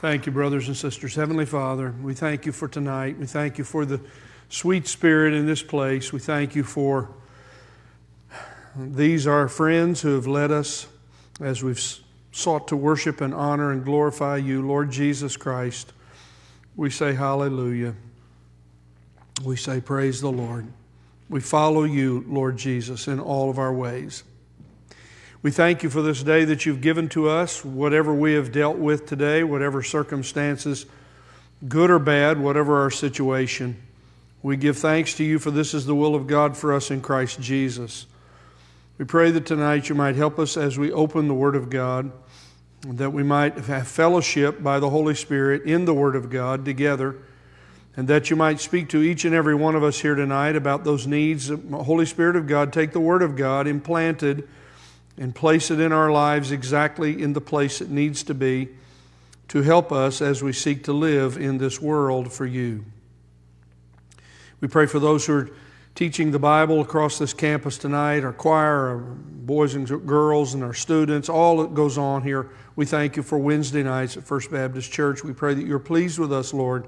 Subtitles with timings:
[0.00, 1.14] Thank you, brothers and sisters.
[1.14, 3.16] Heavenly Father, we thank you for tonight.
[3.18, 3.98] We thank you for the
[4.50, 6.12] sweet spirit in this place.
[6.12, 7.08] We thank you for
[8.76, 10.86] these are friends who have led us
[11.40, 11.82] as we've
[12.30, 15.94] sought to worship and honor and glorify you, Lord Jesus Christ.
[16.76, 17.94] We say hallelujah.
[19.46, 20.66] We say praise the Lord.
[21.30, 24.24] We follow you, Lord Jesus, in all of our ways.
[25.46, 28.78] We thank you for this day that you've given to us, whatever we have dealt
[28.78, 30.86] with today, whatever circumstances,
[31.68, 33.80] good or bad, whatever our situation.
[34.42, 37.00] We give thanks to you for this is the will of God for us in
[37.00, 38.06] Christ Jesus.
[38.98, 42.10] We pray that tonight you might help us as we open the Word of God,
[42.84, 47.18] that we might have fellowship by the Holy Spirit in the Word of God together,
[47.96, 50.82] and that you might speak to each and every one of us here tonight about
[50.82, 51.52] those needs.
[51.70, 54.48] Holy Spirit of God, take the Word of God implanted
[55.18, 58.68] and place it in our lives exactly in the place it needs to be
[59.48, 62.84] to help us as we seek to live in this world for you.
[64.60, 65.50] We pray for those who are
[65.94, 70.74] teaching the Bible across this campus tonight, our choir, our boys and girls, and our
[70.74, 72.50] students, all that goes on here.
[72.74, 75.24] We thank you for Wednesday nights at First Baptist Church.
[75.24, 76.86] We pray that you're pleased with us, Lord,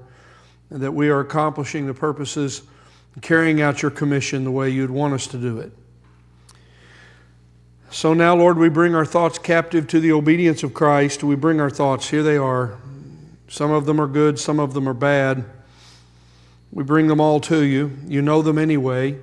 [0.69, 2.61] and that we are accomplishing the purposes
[3.15, 5.71] and carrying out your commission the way you'd want us to do it.
[7.91, 11.23] So now, Lord, we bring our thoughts captive to the obedience of Christ.
[11.23, 12.09] We bring our thoughts.
[12.09, 12.77] Here they are.
[13.47, 15.43] Some of them are good, some of them are bad.
[16.71, 17.97] We bring them all to you.
[18.07, 19.17] You know them anyway.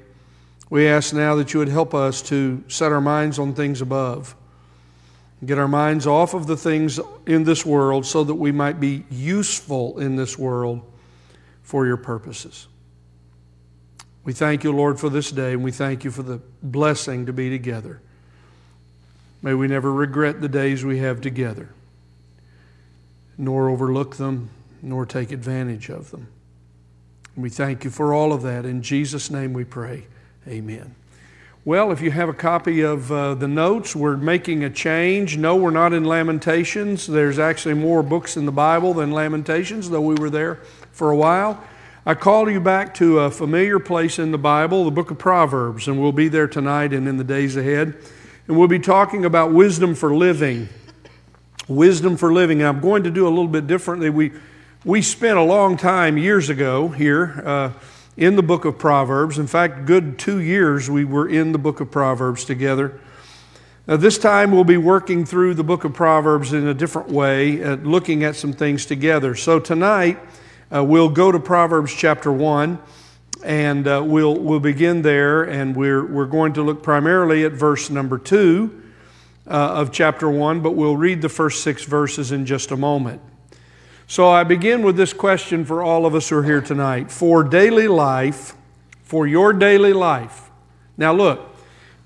[0.69, 4.35] We ask now that you would help us to set our minds on things above,
[5.45, 9.05] get our minds off of the things in this world so that we might be
[9.09, 10.83] useful in this world
[11.63, 12.67] for your purposes.
[14.25, 17.33] We thank you, Lord, for this day, and we thank you for the blessing to
[17.33, 18.03] be together.
[19.47, 21.69] May we never regret the days we have together,
[23.39, 24.51] nor overlook them,
[24.83, 26.27] nor take advantage of them.
[27.37, 28.65] We thank you for all of that.
[28.65, 30.09] In Jesus' name we pray.
[30.49, 30.97] Amen.
[31.65, 35.37] Well, if you have a copy of uh, the notes, we're making a change.
[35.37, 37.07] No, we're not in Lamentations.
[37.07, 40.57] There's actually more books in the Bible than Lamentations, though we were there
[40.91, 41.63] for a while.
[42.05, 45.87] I call you back to a familiar place in the Bible, the book of Proverbs,
[45.87, 47.95] and we'll be there tonight and in the days ahead.
[48.49, 50.69] And we'll be talking about wisdom for living.
[51.67, 52.61] Wisdom for living.
[52.61, 54.09] And I'm going to do a little bit differently.
[54.09, 54.33] We,
[54.85, 57.73] we spent a long time years ago here uh,
[58.17, 59.39] in the book of Proverbs.
[59.39, 63.01] In fact, good two years we were in the book of Proverbs together.
[63.89, 67.65] Now, this time we'll be working through the book of Proverbs in a different way,
[67.65, 69.35] uh, looking at some things together.
[69.35, 70.21] So tonight
[70.73, 72.79] uh, we'll go to Proverbs chapter 1
[73.45, 77.91] and uh, we'll, we'll begin there, and we're, we're going to look primarily at verse
[77.91, 78.83] number 2
[79.47, 83.21] uh, of chapter 1, but we'll read the first six verses in just a moment.
[84.09, 87.11] So I begin with this question for all of us who are here tonight.
[87.11, 88.55] For daily life,
[89.03, 90.51] for your daily life.
[90.97, 91.57] Now, look,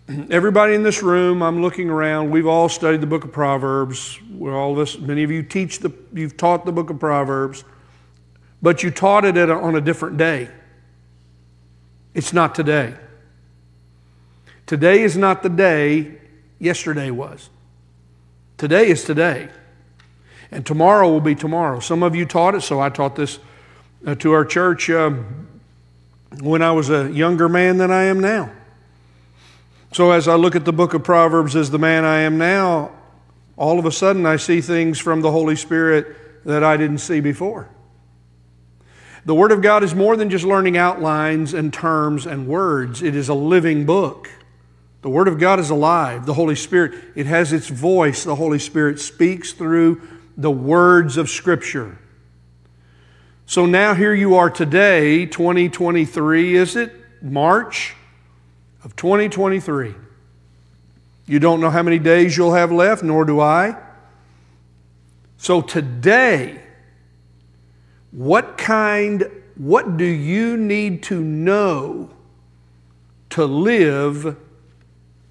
[0.31, 4.19] everybody in this room, I'm looking around, we've all studied the book of Proverbs.
[4.31, 7.65] We're all of us, many of you teach the, you've taught the book of Proverbs,
[8.63, 10.49] but you taught it a, on a different day.
[12.15, 12.95] It's not today.
[14.67, 16.19] Today is not the day
[16.59, 17.51] yesterday was.
[18.57, 19.49] Today is today.
[20.51, 21.81] And tomorrow will be tomorrow.
[21.81, 23.39] Some of you taught it, so I taught this
[24.07, 25.11] uh, to our church uh,
[26.41, 28.51] when I was a younger man than I am now.
[29.93, 32.93] So as I look at the book of Proverbs as the man I am now,
[33.57, 37.21] all of a sudden I see things from the Holy Spirit that I didn't see
[37.21, 37.69] before.
[39.31, 43.15] The Word of God is more than just learning outlines and terms and words, it
[43.15, 44.29] is a living book.
[45.03, 46.27] The Word of God is alive.
[46.27, 48.25] The Holy Spirit, it has its voice.
[48.25, 50.03] The Holy Spirit speaks through
[50.37, 51.97] the words of Scripture.
[53.47, 56.93] So now here you are today, 2023, is it?
[57.23, 57.95] March
[58.83, 59.95] of 2023.
[61.27, 63.77] You don't know how many days you'll have left, nor do I.
[65.37, 66.61] So today,
[68.13, 72.11] what kind, what do you need to know
[73.31, 74.37] to live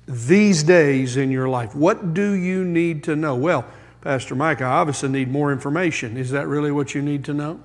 [0.07, 1.75] these days in your life?
[1.75, 3.35] What do you need to know?
[3.35, 3.65] Well,
[4.01, 6.15] Pastor Mike, I obviously need more information.
[6.15, 7.61] Is that really what you need to know?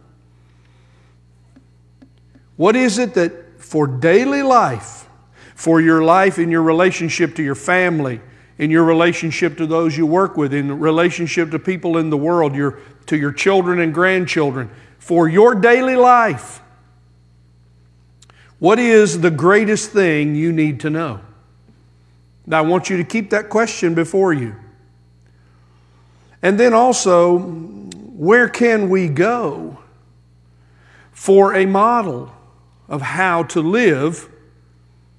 [2.57, 5.09] What is it that for daily life,
[5.55, 8.21] for your life in your relationship to your family,
[8.59, 12.55] in your relationship to those you work with, in relationship to people in the world,
[12.55, 14.71] your, to your children and grandchildren,
[15.05, 16.63] for your daily life,
[18.59, 21.21] what is the greatest thing you need to know?
[22.47, 24.55] Now, I want you to keep that question before you.
[26.41, 29.77] And then also, where can we go
[31.13, 32.33] for a model
[32.89, 34.31] of how to live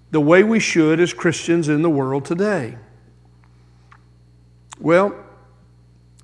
[0.09, 2.75] the way we should as Christians in the world today?
[4.79, 5.15] Well,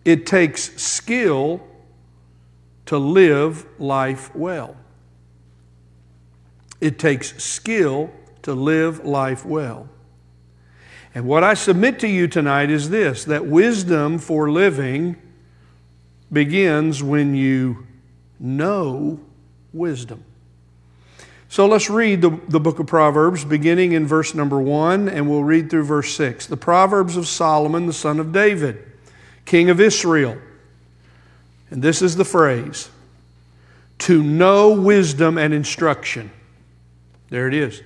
[0.03, 1.61] it takes skill
[2.91, 4.75] to live life well.
[6.81, 8.11] It takes skill
[8.41, 9.87] to live life well.
[11.15, 15.15] And what I submit to you tonight is this that wisdom for living
[16.33, 17.87] begins when you
[18.41, 19.21] know
[19.71, 20.25] wisdom.
[21.47, 25.45] So let's read the, the book of Proverbs, beginning in verse number one, and we'll
[25.45, 26.45] read through verse six.
[26.45, 28.85] The Proverbs of Solomon, the son of David,
[29.45, 30.37] king of Israel.
[31.71, 32.89] And this is the phrase
[33.99, 36.31] to know wisdom and instruction.
[37.29, 37.81] There it is.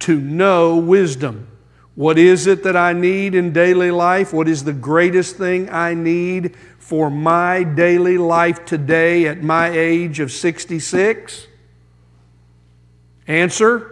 [0.00, 1.46] To know wisdom.
[1.94, 4.32] What is it that I need in daily life?
[4.32, 10.20] What is the greatest thing I need for my daily life today at my age
[10.20, 11.46] of 66?
[13.26, 13.90] Answer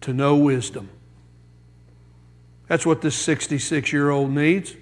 [0.00, 0.88] to know wisdom.
[2.68, 4.76] That's what this 66 year old needs.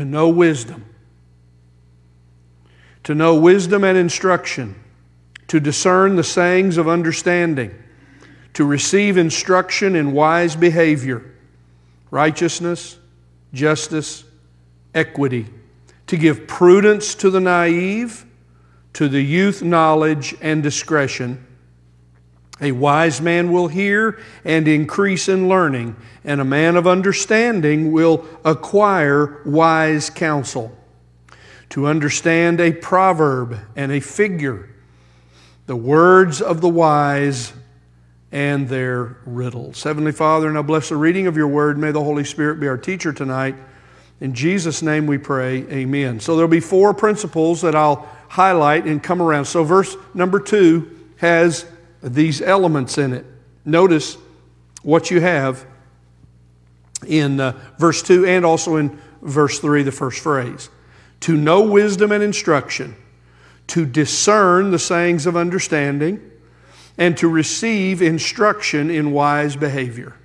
[0.00, 0.86] To know wisdom.
[3.04, 4.74] To know wisdom and instruction.
[5.48, 7.74] To discern the sayings of understanding.
[8.54, 11.22] To receive instruction in wise behavior,
[12.10, 12.96] righteousness,
[13.52, 14.24] justice,
[14.94, 15.48] equity.
[16.06, 18.24] To give prudence to the naive
[18.94, 21.46] to the youth knowledge and discretion.
[22.60, 28.24] A wise man will hear and increase in learning, and a man of understanding will
[28.44, 30.76] acquire wise counsel.
[31.70, 34.68] To understand a proverb and a figure,
[35.66, 37.52] the words of the wise
[38.32, 39.82] and their riddles.
[39.82, 41.78] Heavenly Father, and I bless the reading of your word.
[41.78, 43.54] May the Holy Spirit be our teacher tonight.
[44.20, 46.20] In Jesus' name we pray, amen.
[46.20, 49.46] So there'll be four principles that I'll highlight and come around.
[49.46, 51.66] So, verse number two has
[52.02, 53.26] these elements in it.
[53.64, 54.16] Notice
[54.82, 55.66] what you have
[57.06, 60.68] in uh, verse 2 and also in verse 3, the first phrase.
[61.20, 62.96] To know wisdom and instruction,
[63.68, 66.30] to discern the sayings of understanding,
[66.96, 70.16] and to receive instruction in wise behavior.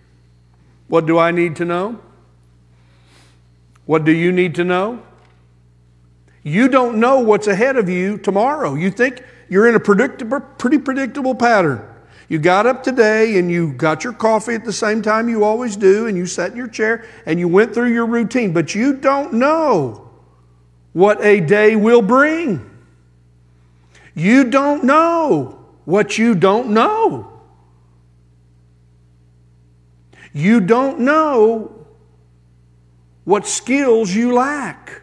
[0.88, 2.00] What do I need to know?
[3.86, 5.02] What do you need to know?
[6.44, 8.76] You don't know what's ahead of you tomorrow.
[8.76, 11.88] You think you're in a pretty predictable pattern.
[12.28, 15.76] You got up today and you got your coffee at the same time you always
[15.76, 18.94] do, and you sat in your chair and you went through your routine, but you
[18.94, 20.10] don't know
[20.94, 22.68] what a day will bring.
[24.16, 27.32] You don't know what you don't know.
[30.34, 31.86] You don't know
[33.24, 35.02] what skills you lack.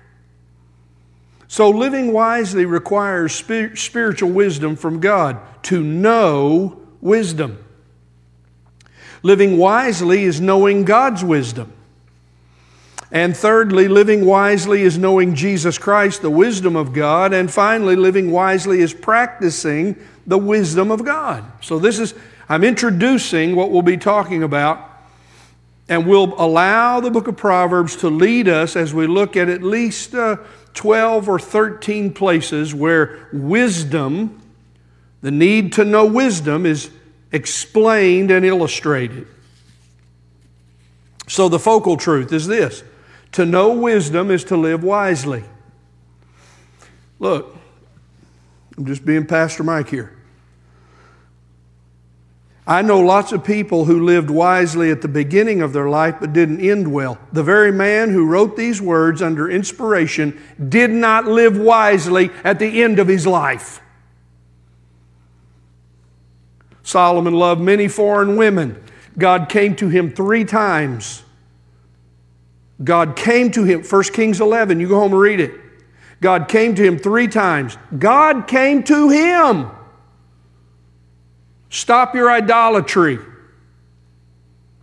[1.52, 7.62] So, living wisely requires spiritual wisdom from God to know wisdom.
[9.22, 11.70] Living wisely is knowing God's wisdom.
[13.10, 17.34] And thirdly, living wisely is knowing Jesus Christ, the wisdom of God.
[17.34, 19.96] And finally, living wisely is practicing
[20.26, 21.44] the wisdom of God.
[21.60, 22.14] So, this is,
[22.48, 24.88] I'm introducing what we'll be talking about,
[25.86, 29.62] and we'll allow the book of Proverbs to lead us as we look at at
[29.62, 30.14] least.
[30.14, 30.38] Uh,
[30.74, 34.40] 12 or 13 places where wisdom,
[35.20, 36.90] the need to know wisdom, is
[37.30, 39.26] explained and illustrated.
[41.28, 42.82] So the focal truth is this
[43.32, 45.44] to know wisdom is to live wisely.
[47.18, 47.56] Look,
[48.76, 50.16] I'm just being Pastor Mike here.
[52.66, 56.32] I know lots of people who lived wisely at the beginning of their life but
[56.32, 57.18] didn't end well.
[57.32, 62.82] The very man who wrote these words under inspiration did not live wisely at the
[62.82, 63.80] end of his life.
[66.84, 68.82] Solomon loved many foreign women.
[69.18, 71.24] God came to him three times.
[72.82, 75.52] God came to him, 1 Kings 11, you go home and read it.
[76.20, 77.76] God came to him three times.
[77.98, 79.70] God came to him.
[81.72, 83.18] Stop your idolatry.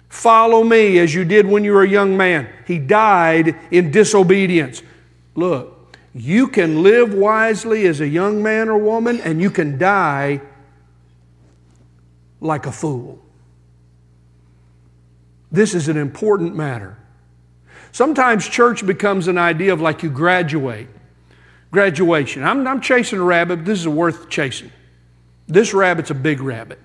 [0.10, 2.50] Follow me as you did when you were a young man.
[2.65, 4.81] He died in disobedience.
[5.36, 10.41] Look, you can live wisely as a young man or woman, and you can die
[12.41, 13.19] like a fool.
[15.51, 16.98] This is an important matter.
[17.91, 20.88] Sometimes church becomes an idea of like you graduate.
[21.69, 22.43] Graduation.
[22.43, 24.72] I'm, I'm chasing a rabbit, this is worth chasing.
[25.50, 26.79] This rabbit's a big rabbit.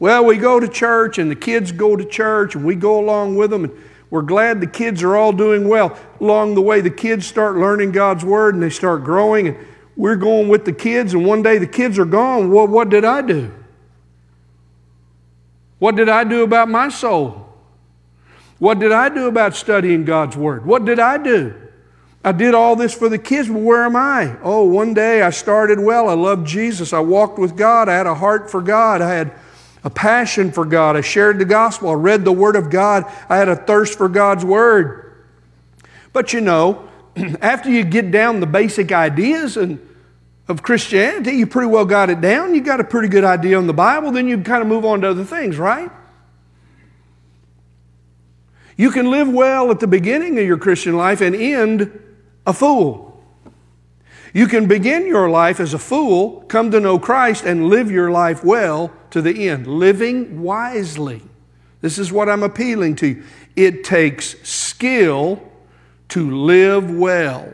[0.00, 3.36] Well, we go to church and the kids go to church and we go along
[3.36, 3.72] with them and
[4.14, 5.98] We're glad the kids are all doing well.
[6.20, 9.56] Along the way, the kids start learning God's Word and they start growing, and
[9.96, 12.52] we're going with the kids, and one day the kids are gone.
[12.52, 13.52] Well, what did I do?
[15.80, 17.48] What did I do about my soul?
[18.60, 20.64] What did I do about studying God's Word?
[20.64, 21.52] What did I do?
[22.24, 24.36] I did all this for the kids, but where am I?
[24.42, 26.08] Oh, one day I started well.
[26.08, 26.94] I loved Jesus.
[26.94, 27.88] I walked with God.
[27.88, 29.02] I had a heart for God.
[29.02, 29.32] I had
[29.84, 30.96] a passion for God.
[30.96, 31.90] I shared the gospel.
[31.90, 33.04] I read the Word of God.
[33.28, 35.22] I had a thirst for God's Word.
[36.14, 36.88] But you know,
[37.42, 39.86] after you get down the basic ideas and
[40.46, 42.54] of Christianity, you pretty well got it down.
[42.54, 45.00] You got a pretty good idea on the Bible, then you kind of move on
[45.00, 45.90] to other things, right?
[48.76, 52.00] You can live well at the beginning of your Christian life and end
[52.46, 53.22] a fool.
[54.32, 58.10] You can begin your life as a fool, come to know Christ, and live your
[58.10, 61.22] life well to the end, living wisely.
[61.80, 63.24] This is what I'm appealing to you.
[63.54, 65.40] It takes skill
[66.08, 67.52] to live well.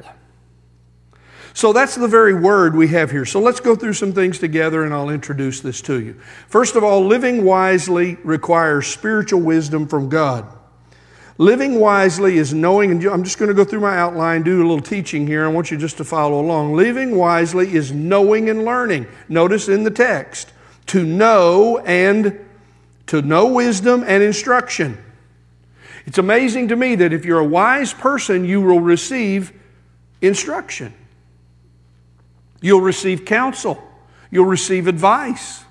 [1.52, 3.26] So that's the very word we have here.
[3.26, 6.14] So let's go through some things together and I'll introduce this to you.
[6.48, 10.50] First of all, living wisely requires spiritual wisdom from God.
[11.40, 14.60] Living wisely is knowing, and I'm just going to go through my outline, do a
[14.60, 15.42] little teaching here.
[15.42, 16.76] I want you just to follow along.
[16.76, 19.06] Living wisely is knowing and learning.
[19.26, 20.52] Notice in the text,
[20.88, 22.38] to know and
[23.06, 25.02] to know wisdom and instruction.
[26.04, 29.58] It's amazing to me that if you're a wise person, you will receive
[30.20, 30.92] instruction.
[32.60, 33.82] You'll receive counsel.
[34.30, 35.64] You'll receive advice.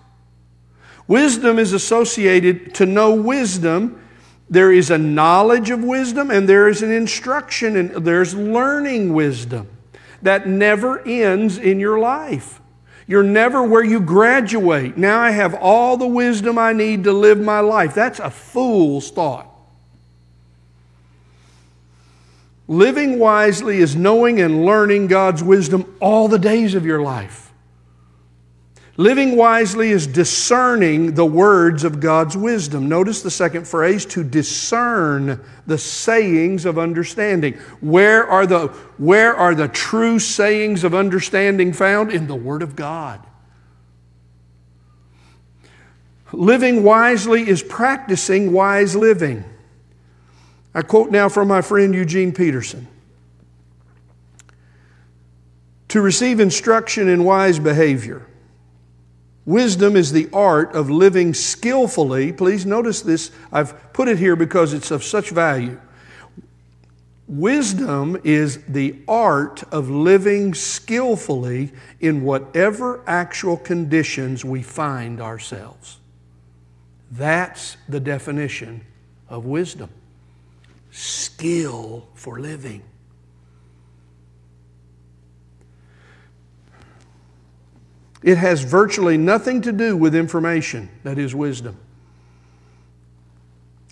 [1.08, 4.02] Wisdom is associated to know wisdom
[4.50, 9.68] there is a knowledge of wisdom and there is an instruction and there's learning wisdom
[10.22, 12.60] that never ends in your life.
[13.06, 14.98] You're never where you graduate.
[14.98, 17.94] Now I have all the wisdom I need to live my life.
[17.94, 19.48] That's a fool's thought.
[22.68, 27.49] Living wisely is knowing and learning God's wisdom all the days of your life.
[29.00, 32.90] Living wisely is discerning the words of God's wisdom.
[32.90, 37.54] Notice the second phrase to discern the sayings of understanding.
[37.80, 42.12] Where are the, where are the true sayings of understanding found?
[42.12, 43.26] In the Word of God.
[46.34, 49.46] Living wisely is practicing wise living.
[50.76, 52.86] I quote now from my friend Eugene Peterson.
[55.88, 58.26] To receive instruction in wise behavior,
[59.46, 62.32] Wisdom is the art of living skillfully.
[62.32, 63.32] Please notice this.
[63.52, 65.80] I've put it here because it's of such value.
[67.28, 76.00] Wisdom is the art of living skillfully in whatever actual conditions we find ourselves.
[77.12, 78.82] That's the definition
[79.30, 79.90] of wisdom
[80.92, 82.82] skill for living.
[88.22, 91.78] It has virtually nothing to do with information, that is wisdom.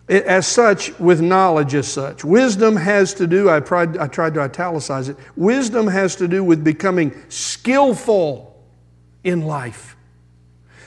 [0.07, 2.24] It, as such, with knowledge as such.
[2.24, 6.43] Wisdom has to do, I tried, I tried to italicize it, wisdom has to do
[6.43, 8.63] with becoming skillful
[9.24, 9.96] in life.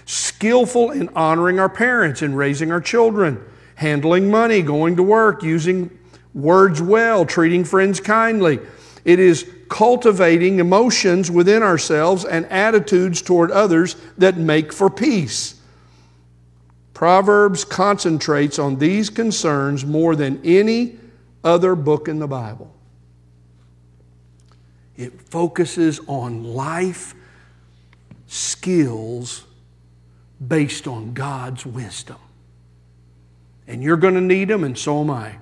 [0.06, 3.42] Skillful in honoring our parents and raising our children,
[3.74, 5.98] handling money, going to work, using
[6.34, 8.58] words well, treating friends kindly.
[9.04, 15.54] It is cultivating emotions within ourselves and attitudes toward others that make for peace.
[16.92, 20.98] Proverbs concentrates on these concerns more than any
[21.42, 22.74] other book in the Bible.
[24.96, 27.14] It focuses on life
[28.26, 29.44] skills
[30.46, 32.18] based on God's wisdom.
[33.68, 35.36] And you're going to need them, and so am I.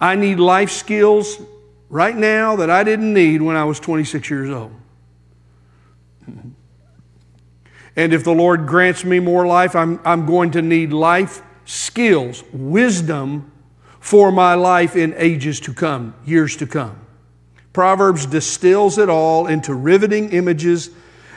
[0.00, 1.38] I need life skills
[1.88, 4.72] right now that I didn't need when I was 26 years old.
[7.96, 12.44] And if the Lord grants me more life, I'm, I'm going to need life skills,
[12.52, 13.50] wisdom
[14.00, 16.98] for my life in ages to come, years to come.
[17.72, 20.90] Proverbs distills it all into riveting images,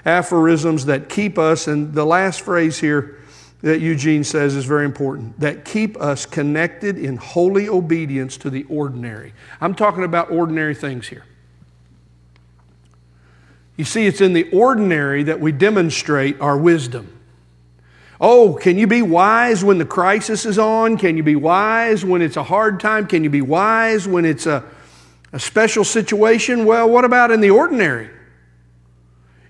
[0.05, 3.20] aphorisms that keep us, and the last phrase here
[3.61, 8.63] that Eugene says is very important that keep us connected in holy obedience to the
[8.63, 9.33] ordinary.
[9.59, 11.25] I'm talking about ordinary things here.
[13.77, 17.17] You see, it's in the ordinary that we demonstrate our wisdom.
[18.19, 20.97] Oh, can you be wise when the crisis is on?
[20.97, 23.07] Can you be wise when it's a hard time?
[23.07, 24.63] Can you be wise when it's a,
[25.33, 26.65] a special situation?
[26.65, 28.09] Well, what about in the ordinary?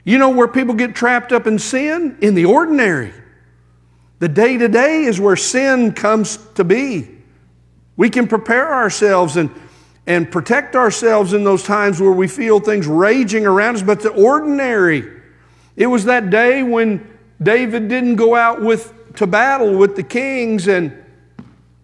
[0.05, 2.17] You know where people get trapped up in sin?
[2.21, 3.13] In the ordinary.
[4.21, 7.09] The day to day is where sin comes to be.
[7.97, 9.49] We can prepare ourselves and,
[10.05, 14.11] and protect ourselves in those times where we feel things raging around us, but the
[14.11, 15.11] ordinary.
[15.75, 20.67] It was that day when David didn't go out with, to battle with the kings
[20.67, 20.95] and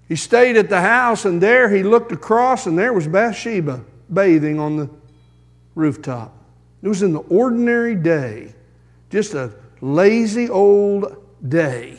[0.07, 4.59] he stayed at the house, and there he looked across, and there was Bathsheba bathing
[4.59, 4.89] on the
[5.73, 6.37] rooftop.
[6.83, 8.53] It was in the ordinary day,
[9.09, 11.17] just a lazy old
[11.49, 11.97] day.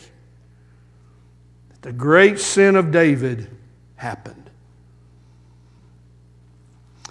[1.88, 3.48] The great sin of David
[3.96, 4.50] happened.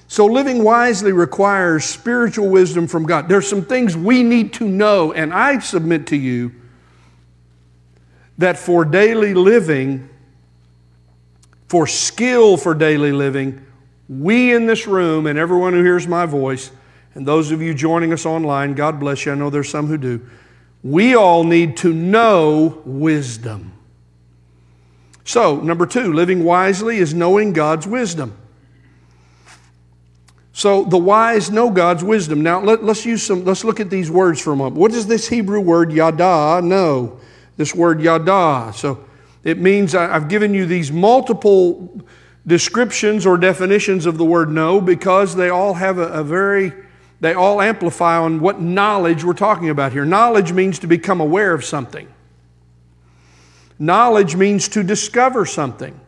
[0.07, 3.27] So, living wisely requires spiritual wisdom from God.
[3.27, 6.51] There's some things we need to know, and I submit to you
[8.37, 10.09] that for daily living,
[11.67, 13.65] for skill for daily living,
[14.07, 16.69] we in this room and everyone who hears my voice,
[17.15, 19.31] and those of you joining us online, God bless you.
[19.31, 20.29] I know there's some who do.
[20.83, 23.73] We all need to know wisdom.
[25.27, 28.37] So, number two, living wisely is knowing God's wisdom.
[30.53, 32.41] So the wise know God's wisdom.
[32.41, 33.43] Now let, us use some.
[33.43, 34.77] Let's look at these words for a moment.
[34.77, 37.19] What does this Hebrew word yada know?
[37.57, 38.71] This word yada.
[38.73, 39.05] So
[39.43, 42.01] it means I've given you these multiple
[42.47, 46.71] descriptions or definitions of the word know because they all have a, a very,
[47.19, 50.05] they all amplify on what knowledge we're talking about here.
[50.05, 52.07] Knowledge means to become aware of something,
[53.79, 55.99] knowledge means to discover something,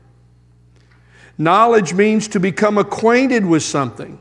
[1.38, 4.20] knowledge means to become acquainted with something.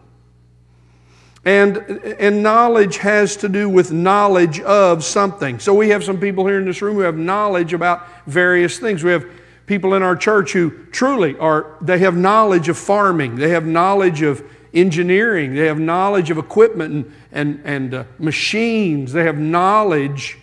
[1.44, 1.78] And,
[2.18, 5.60] and knowledge has to do with knowledge of something.
[5.60, 9.02] So we have some people here in this room who have knowledge about various things.
[9.02, 9.24] We have
[9.68, 14.22] people in our church who truly are, they have knowledge of farming, they have knowledge
[14.22, 14.42] of
[14.74, 20.38] engineering, they have knowledge of equipment and, and, and uh, machines, they have knowledge,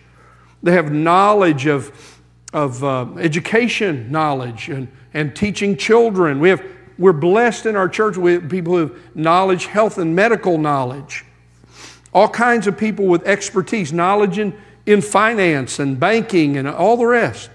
[0.63, 2.14] they have knowledge of,
[2.55, 6.39] of uh, education knowledge and, and teaching children.
[6.39, 6.63] We have
[6.97, 11.25] we're blessed in our church with people who have knowledge, health, and medical knowledge.
[12.13, 17.05] All kinds of people with expertise, knowledge in, in finance and banking and all the
[17.05, 17.50] rest.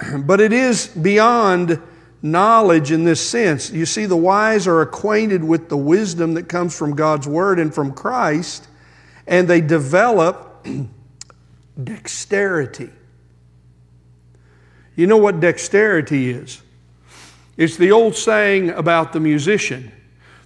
[0.18, 1.80] But it is beyond
[2.20, 3.70] knowledge in this sense.
[3.70, 7.72] You see, the wise are acquainted with the wisdom that comes from God's Word and
[7.72, 8.66] from Christ,
[9.28, 10.66] and they develop
[11.84, 12.90] dexterity.
[14.96, 16.62] You know what dexterity is?
[17.56, 19.92] It's the old saying about the musician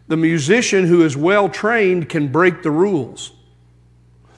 [0.09, 3.33] the musician who is well trained can break the rules.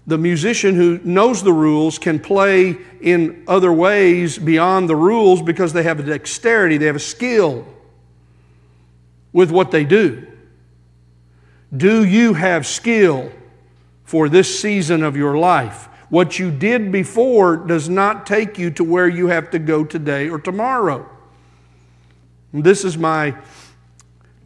[0.06, 5.72] The musician who knows the rules can play in other ways beyond the rules because
[5.72, 7.64] they have a dexterity, they have a skill
[9.32, 10.26] with what they do.
[11.74, 13.30] Do you have skill
[14.02, 15.88] for this season of your life?
[16.10, 20.28] What you did before does not take you to where you have to go today
[20.28, 21.08] or tomorrow.
[22.52, 23.36] This is my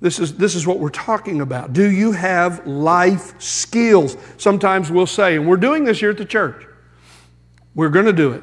[0.05, 1.73] this is, this is what we're talking about.
[1.73, 4.19] Do you have life skills?
[4.37, 6.67] Sometimes we'll say, and we're doing this here at the church,
[7.75, 8.43] we're going to do it.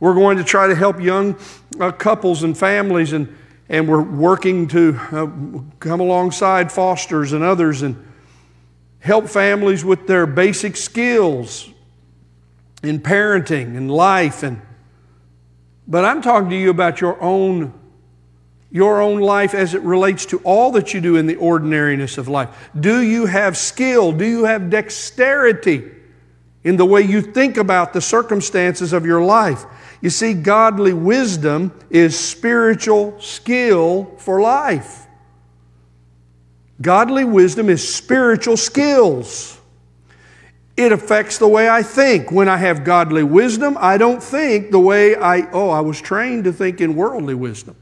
[0.00, 1.36] We're going to try to help young
[1.78, 3.36] uh, couples and families, and,
[3.68, 5.26] and we're working to uh,
[5.78, 8.02] come alongside fosters and others and
[9.00, 11.68] help families with their basic skills
[12.84, 14.42] in parenting and life.
[14.42, 14.60] And,
[15.86, 17.72] but I'm talking to you about your own
[18.74, 22.26] your own life as it relates to all that you do in the ordinariness of
[22.26, 22.70] life?
[22.78, 24.10] Do you have skill?
[24.10, 25.92] Do you have dexterity
[26.64, 29.64] in the way you think about the circumstances of your life?
[30.00, 35.06] You see, godly wisdom is spiritual skill for life.
[36.80, 39.60] Godly wisdom is spiritual skills.
[40.76, 42.32] It affects the way I think.
[42.32, 46.44] When I have godly wisdom, I don't think the way I, oh, I was trained
[46.44, 47.76] to think in worldly wisdom.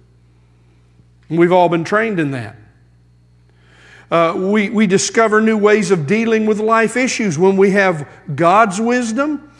[1.30, 2.56] We've all been trained in that.
[4.10, 7.38] Uh, we, we discover new ways of dealing with life issues.
[7.38, 9.50] When we have God's wisdom,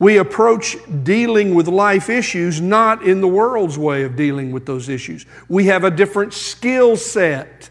[0.00, 4.88] we approach dealing with life issues not in the world's way of dealing with those
[4.88, 5.26] issues.
[5.48, 7.70] We have a different skill set.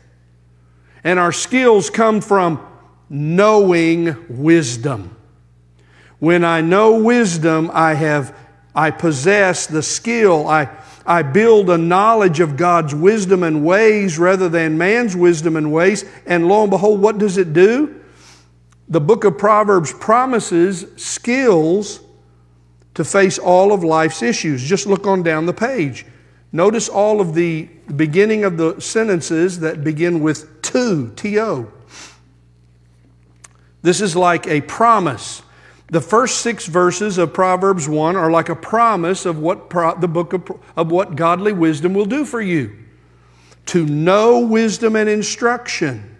[1.03, 2.65] And our skills come from
[3.09, 5.15] knowing wisdom.
[6.19, 8.35] When I know wisdom, I have
[8.75, 10.47] I possess the skill.
[10.47, 10.69] I,
[11.05, 16.05] I build a knowledge of God's wisdom and ways rather than man's wisdom and ways.
[16.25, 17.99] And lo and behold, what does it do?
[18.87, 21.99] The book of Proverbs promises skills
[22.93, 24.63] to face all of life's issues.
[24.63, 26.05] Just look on down the page.
[26.51, 31.71] Notice all of the beginning of the sentences that begin with to, T O.
[33.81, 35.41] This is like a promise.
[35.87, 40.07] The first six verses of Proverbs 1 are like a promise of what pro- the
[40.07, 42.75] book of, of what godly wisdom will do for you.
[43.67, 46.17] to know wisdom and instruction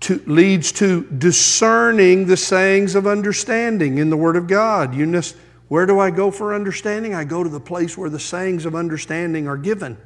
[0.00, 4.94] to, leads to discerning the sayings of understanding in the Word of God.
[4.94, 5.22] You know,
[5.68, 7.14] where do I go for understanding?
[7.14, 9.96] I go to the place where the sayings of understanding are given.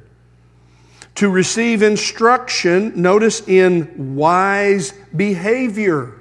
[1.17, 6.13] To receive instruction, notice in wise behavior.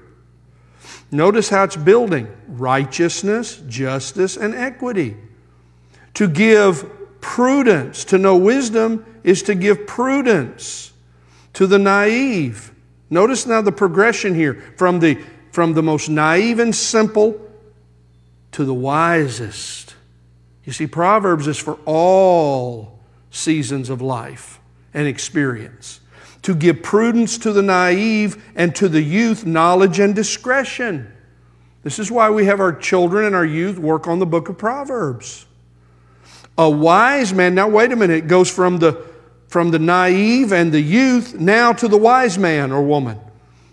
[1.10, 5.18] Notice how it's building righteousness, justice, and equity.
[6.14, 10.94] To give prudence, to know wisdom is to give prudence
[11.52, 12.72] to the naive.
[13.10, 17.38] Notice now the progression here from the, from the most naive and simple
[18.52, 19.94] to the wisest.
[20.64, 22.98] You see, Proverbs is for all
[23.30, 24.58] seasons of life
[24.96, 26.00] and experience.
[26.42, 31.12] To give prudence to the naive and to the youth knowledge and discretion.
[31.84, 34.58] This is why we have our children and our youth work on the book of
[34.58, 35.46] Proverbs.
[36.58, 39.06] A wise man, now wait a minute, it goes from the
[39.48, 43.18] from the naive and the youth now to the wise man or woman.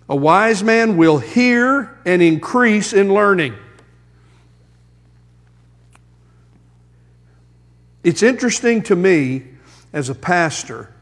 [0.08, 3.56] A wise man will hear and increase in learning.
[8.04, 9.46] It's interesting to me
[9.94, 10.92] as a pastor,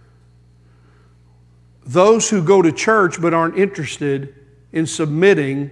[1.92, 4.34] those who go to church but aren't interested
[4.72, 5.72] in submitting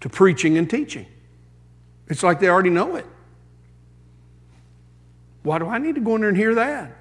[0.00, 1.06] to preaching and teaching.
[2.08, 3.06] It's like they already know it.
[5.44, 6.96] Why do I need to go in there and hear that?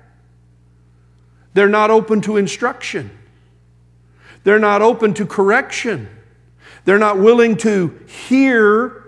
[1.54, 3.10] They're not open to instruction.
[4.44, 6.08] They're not open to correction.
[6.86, 9.06] They're not willing to hear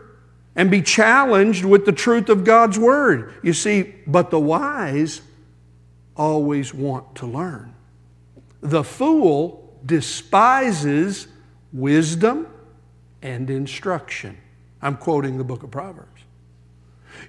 [0.56, 3.34] and be challenged with the truth of God's Word.
[3.44, 5.22] You see, but the wise
[6.16, 7.73] always want to learn.
[8.64, 11.28] The fool despises
[11.72, 12.48] wisdom
[13.22, 14.38] and instruction.
[14.82, 16.10] I'm quoting the book of Proverbs.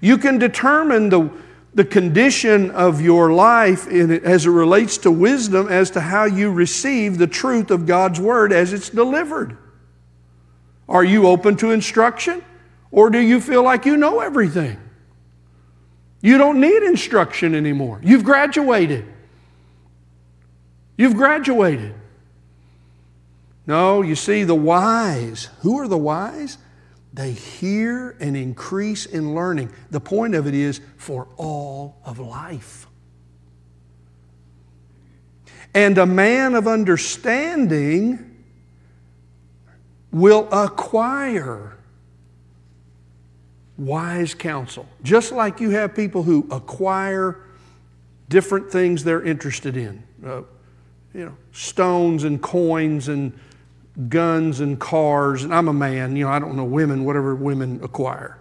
[0.01, 1.31] You can determine the
[1.75, 6.51] the condition of your life it, as it relates to wisdom as to how you
[6.51, 9.59] receive the truth of God's Word as it's delivered.
[10.88, 12.44] Are you open to instruction?
[12.90, 14.79] Or do you feel like you know everything?
[16.20, 18.01] You don't need instruction anymore.
[18.05, 19.05] You've graduated.
[20.96, 21.94] You've graduated.
[23.66, 26.59] No, you see, the wise, who are the wise?
[27.12, 29.72] They hear and increase in learning.
[29.90, 32.87] The point of it is for all of life.
[35.72, 38.44] And a man of understanding
[40.12, 41.76] will acquire
[43.76, 44.88] wise counsel.
[45.02, 47.40] Just like you have people who acquire
[48.28, 50.02] different things they're interested in.
[50.24, 50.42] Uh,
[51.14, 53.33] you know, stones and coins and
[54.09, 57.81] guns and cars, and I'm a man, you know, I don't know women, whatever women
[57.83, 58.38] acquire.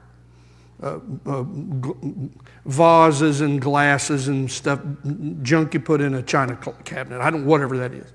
[0.82, 1.46] Uh, uh,
[2.66, 4.82] vases and glasses and stuff,
[5.42, 7.22] junk you put in a china cabinet.
[7.22, 8.12] I don't, whatever that is.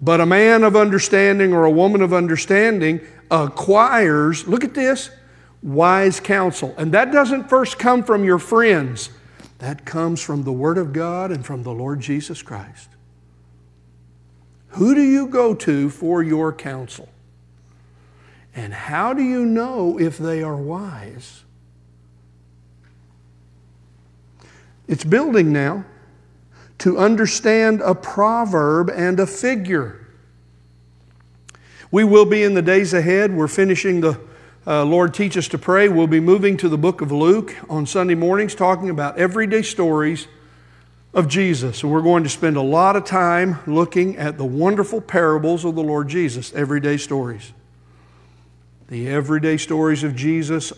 [0.00, 3.00] But a man of understanding or a woman of understanding
[3.30, 5.10] acquires, look at this,
[5.62, 6.74] wise counsel.
[6.78, 9.10] And that doesn't first come from your friends,
[9.58, 12.88] that comes from the Word of God and from the Lord Jesus Christ.
[14.68, 17.08] Who do you go to for your counsel?
[18.54, 21.44] And how do you know if they are wise?
[24.86, 25.84] It's building now
[26.78, 30.06] to understand a proverb and a figure.
[31.90, 33.34] We will be in the days ahead.
[33.34, 34.20] We're finishing the
[34.66, 35.88] uh, Lord Teach Us to Pray.
[35.88, 40.26] We'll be moving to the book of Luke on Sunday mornings, talking about everyday stories
[41.12, 41.82] of Jesus.
[41.82, 45.74] And we're going to spend a lot of time looking at the wonderful parables of
[45.74, 47.52] the Lord Jesus, everyday stories.
[48.88, 50.72] The everyday stories of Jesus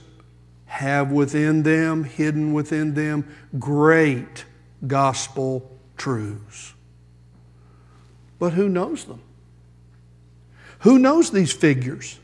[0.66, 4.44] have within them, hidden within them, great
[4.86, 6.74] gospel truths.
[8.38, 9.20] But who knows them?
[10.80, 12.18] Who knows these figures?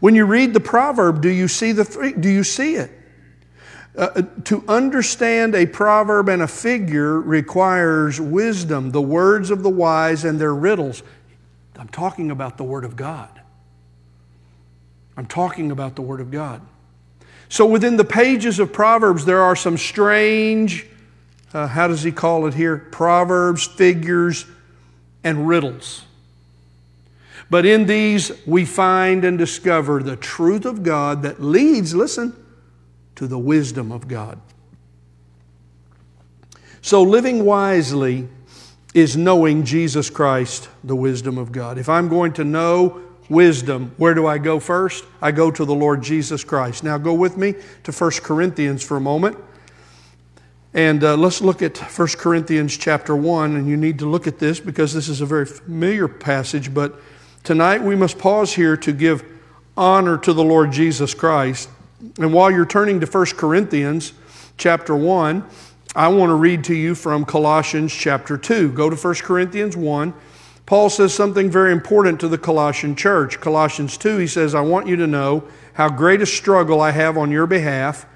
[0.00, 2.90] When you read the proverb, do you see the do you see it?
[3.96, 9.70] Uh, uh, to understand a proverb and a figure requires wisdom, the words of the
[9.70, 11.04] wise and their riddles.
[11.78, 13.28] I'm talking about the Word of God.
[15.16, 16.60] I'm talking about the Word of God.
[17.48, 20.86] So within the pages of Proverbs, there are some strange,
[21.52, 22.78] uh, how does he call it here?
[22.78, 24.44] Proverbs, figures,
[25.22, 26.04] and riddles.
[27.50, 32.34] But in these, we find and discover the truth of God that leads, listen,
[33.16, 34.40] to the wisdom of God.
[36.80, 38.28] So, living wisely
[38.92, 41.78] is knowing Jesus Christ, the wisdom of God.
[41.78, 45.04] If I'm going to know wisdom, where do I go first?
[45.20, 46.84] I go to the Lord Jesus Christ.
[46.84, 47.54] Now, go with me
[47.84, 49.36] to 1 Corinthians for a moment.
[50.74, 53.56] And uh, let's look at 1 Corinthians chapter 1.
[53.56, 56.74] And you need to look at this because this is a very familiar passage.
[56.74, 57.00] But
[57.44, 59.24] tonight we must pause here to give
[59.76, 61.68] honor to the Lord Jesus Christ.
[62.18, 64.12] And while you're turning to 1 Corinthians
[64.56, 65.44] chapter 1,
[65.94, 68.72] I want to read to you from Colossians chapter 2.
[68.72, 70.12] Go to 1 Corinthians 1.
[70.66, 73.40] Paul says something very important to the Colossian church.
[73.40, 77.16] Colossians 2, he says, I want you to know how great a struggle I have
[77.16, 78.06] on your behalf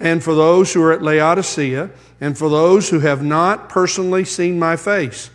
[0.00, 1.90] and for those who are at Laodicea,
[2.22, 5.30] and for those who have not personally seen my face,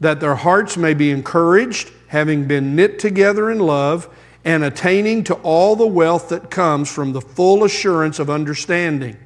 [0.00, 4.12] that their hearts may be encouraged, having been knit together in love,
[4.44, 9.16] and attaining to all the wealth that comes from the full assurance of understanding.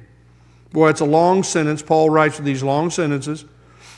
[0.71, 1.81] Boy, it's a long sentence.
[1.81, 3.45] Paul writes these long sentences.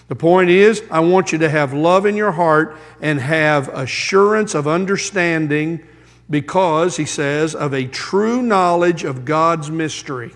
[0.07, 4.55] The point is, I want you to have love in your heart and have assurance
[4.55, 5.85] of understanding
[6.29, 10.31] because, he says, of a true knowledge of God's mystery.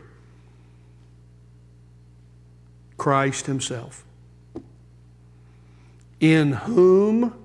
[2.97, 4.03] Christ Himself,
[6.19, 7.40] in whom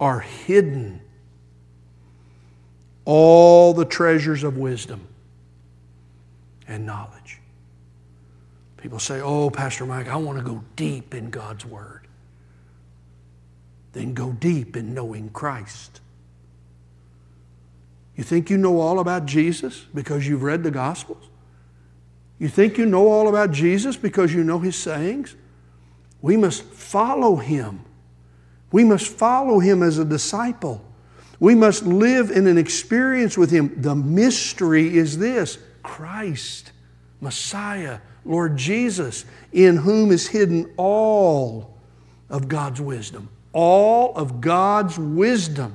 [0.00, 1.02] are hidden
[3.04, 5.06] all the treasures of wisdom
[6.66, 7.38] and knowledge.
[8.78, 12.06] People say, Oh, Pastor Mike, I want to go deep in God's Word.
[13.92, 16.00] Then go deep in knowing Christ.
[18.16, 21.28] You think you know all about Jesus because you've read the Gospels?
[22.38, 25.34] You think you know all about Jesus because you know his sayings?
[26.22, 27.80] We must follow him.
[28.72, 30.84] We must follow him as a disciple.
[31.38, 33.80] We must live in an experience with him.
[33.80, 36.72] The mystery is this Christ,
[37.20, 41.78] Messiah, Lord Jesus, in whom is hidden all
[42.28, 43.28] of God's wisdom.
[43.52, 45.74] All of God's wisdom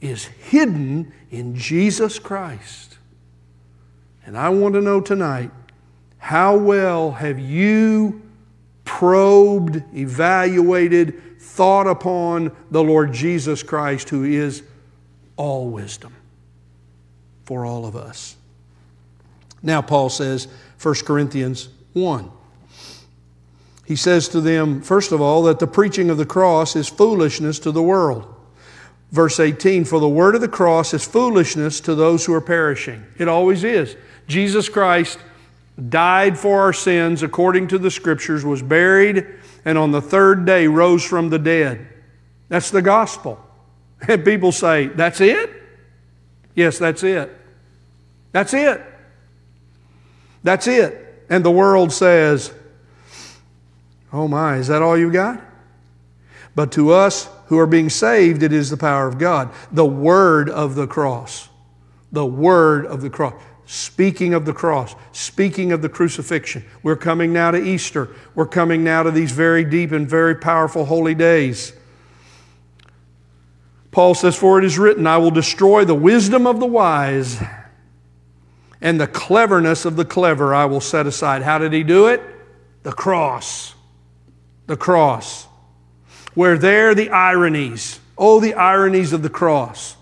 [0.00, 2.96] is hidden in Jesus Christ.
[4.24, 5.50] And I want to know tonight
[6.18, 8.22] how well have you
[8.84, 11.22] probed, evaluated,
[11.58, 14.62] thought upon the Lord Jesus Christ, who is
[15.36, 16.14] all wisdom
[17.46, 18.36] for all of us?
[19.60, 20.46] Now, Paul says,
[20.80, 22.30] 1 Corinthians 1.
[23.84, 27.58] He says to them, first of all, that the preaching of the cross is foolishness
[27.58, 28.32] to the world.
[29.10, 33.04] Verse 18, for the word of the cross is foolishness to those who are perishing.
[33.18, 33.96] It always is.
[34.28, 35.18] Jesus Christ
[35.88, 39.26] died for our sins according to the scriptures, was buried,
[39.64, 41.86] and on the third day rose from the dead.
[42.48, 43.44] That's the gospel.
[44.06, 45.50] And people say, That's it?
[46.54, 47.30] Yes, that's it.
[48.32, 48.80] That's it.
[50.42, 51.24] That's it.
[51.28, 52.52] And the world says,
[54.12, 55.42] Oh my, is that all you got?
[56.54, 59.50] But to us who are being saved, it is the power of God.
[59.72, 61.48] The word of the cross.
[62.10, 63.34] The word of the cross
[63.70, 66.64] speaking of the cross, speaking of the crucifixion.
[66.82, 68.08] We're coming now to Easter.
[68.34, 71.74] We're coming now to these very deep and very powerful holy days.
[73.90, 77.42] Paul says, For it is written, I will destroy the wisdom of the wise,
[78.80, 81.42] and the cleverness of the clever I will set aside.
[81.42, 82.22] How did he do it?
[82.84, 83.74] The cross.
[84.66, 85.46] The cross.
[86.32, 88.00] Where there the ironies.
[88.16, 89.94] Oh, the ironies of the cross.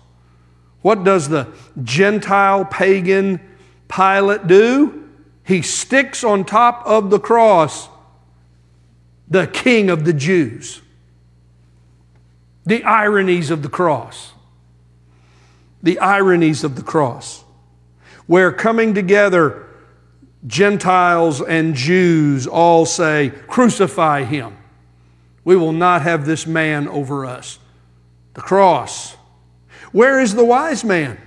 [0.81, 1.49] What does the
[1.83, 3.41] Gentile pagan
[3.87, 5.09] Pilate do?
[5.43, 7.89] He sticks on top of the cross
[9.29, 10.81] the king of the Jews.
[12.65, 14.33] The ironies of the cross.
[15.83, 17.43] The ironies of the cross.
[18.25, 19.67] Where coming together,
[20.45, 24.57] Gentiles and Jews all say, Crucify him.
[25.43, 27.59] We will not have this man over us.
[28.33, 29.15] The cross.
[29.91, 31.21] Where is the wise man?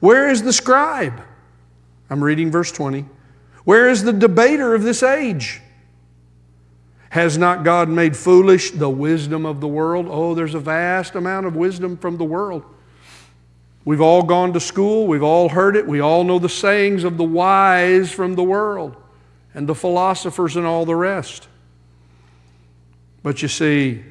[0.00, 1.20] Where is the scribe?
[2.10, 3.06] I'm reading verse 20.
[3.64, 5.60] Where is the debater of this age?
[7.10, 10.06] Has not God made foolish the wisdom of the world?
[10.08, 12.64] Oh, there's a vast amount of wisdom from the world.
[13.84, 17.18] We've all gone to school, we've all heard it, we all know the sayings of
[17.18, 18.96] the wise from the world
[19.52, 21.48] and the philosophers and all the rest.
[23.22, 24.02] But you see,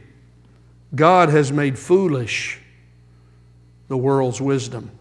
[0.96, 2.60] God has made foolish
[3.88, 4.92] the world's wisdom.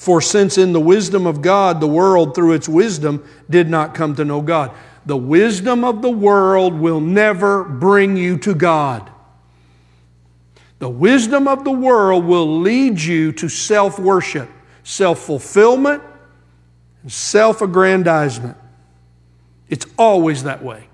[0.00, 4.16] For since in the wisdom of God, the world through its wisdom did not come
[4.16, 4.70] to know God.
[5.04, 9.10] The wisdom of the world will never bring you to God.
[10.78, 14.48] The wisdom of the world will lead you to self worship,
[14.84, 16.02] self fulfillment,
[17.02, 18.56] and self aggrandizement.
[19.68, 20.88] It's always that way.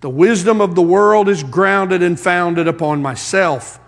[0.00, 3.78] The wisdom of the world is grounded and founded upon myself,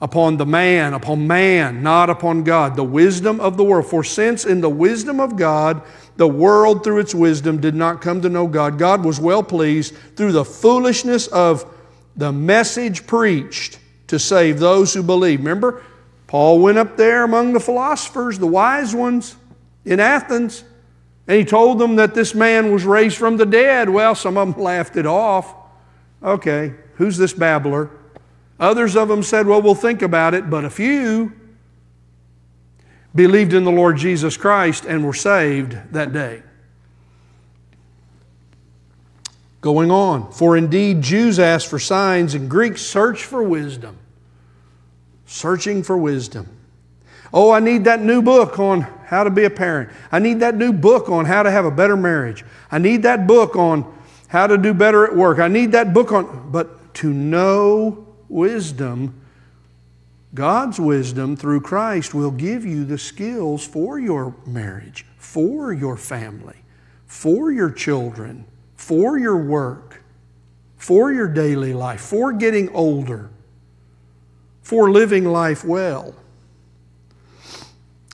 [0.00, 2.76] upon the man, upon man, not upon God.
[2.76, 3.86] The wisdom of the world.
[3.86, 5.82] For since in the wisdom of God,
[6.16, 9.94] the world through its wisdom did not come to know God, God was well pleased
[10.16, 11.64] through the foolishness of
[12.16, 15.40] the message preached to save those who believe.
[15.40, 15.82] Remember,
[16.26, 19.36] Paul went up there among the philosophers, the wise ones
[19.84, 20.64] in Athens,
[21.26, 23.88] and he told them that this man was raised from the dead.
[23.88, 25.54] Well, some of them laughed it off.
[26.22, 27.90] Okay, who's this babbler?
[28.60, 30.50] Others of them said, Well, we'll think about it.
[30.50, 31.32] But a few
[33.14, 36.42] believed in the Lord Jesus Christ and were saved that day.
[39.60, 43.98] Going on, for indeed Jews ask for signs and Greeks search for wisdom.
[45.26, 46.48] Searching for wisdom.
[47.32, 49.90] Oh, I need that new book on how to be a parent.
[50.10, 52.44] I need that new book on how to have a better marriage.
[52.70, 53.92] I need that book on
[54.28, 55.38] how to do better at work.
[55.38, 59.20] I need that book on, but to know wisdom,
[60.34, 66.56] God's wisdom through Christ will give you the skills for your marriage, for your family,
[67.06, 68.44] for your children,
[68.76, 70.02] for your work,
[70.76, 73.30] for your daily life, for getting older,
[74.62, 76.14] for living life well.